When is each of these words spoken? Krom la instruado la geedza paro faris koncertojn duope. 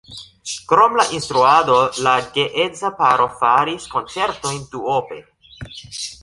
Krom 0.69 0.95
la 0.99 1.03
instruado 1.17 1.75
la 2.07 2.13
geedza 2.37 2.91
paro 3.03 3.27
faris 3.43 3.87
koncertojn 3.93 4.65
duope. 4.73 5.21